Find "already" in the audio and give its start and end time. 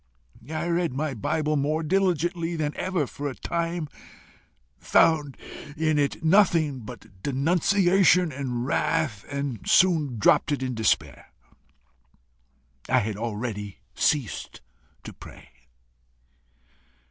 13.15-13.77